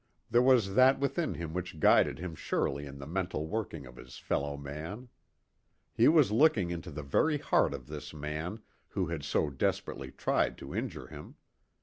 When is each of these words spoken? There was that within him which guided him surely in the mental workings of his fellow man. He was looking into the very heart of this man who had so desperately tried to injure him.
There 0.31 0.41
was 0.41 0.73
that 0.73 0.97
within 0.99 1.35
him 1.35 1.53
which 1.53 1.79
guided 1.79 2.17
him 2.17 2.33
surely 2.33 2.87
in 2.87 2.97
the 2.97 3.05
mental 3.05 3.45
workings 3.45 3.85
of 3.85 3.97
his 3.97 4.17
fellow 4.17 4.57
man. 4.57 5.09
He 5.93 6.07
was 6.07 6.31
looking 6.31 6.71
into 6.71 6.89
the 6.89 7.03
very 7.03 7.37
heart 7.37 7.71
of 7.75 7.85
this 7.85 8.11
man 8.11 8.63
who 8.87 9.05
had 9.05 9.23
so 9.23 9.51
desperately 9.51 10.09
tried 10.11 10.57
to 10.57 10.73
injure 10.73 11.05
him. 11.09 11.35